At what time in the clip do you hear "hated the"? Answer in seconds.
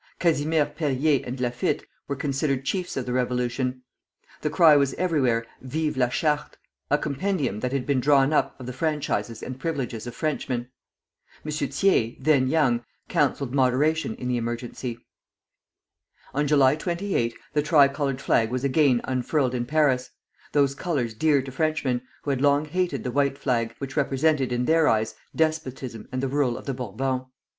22.65-23.11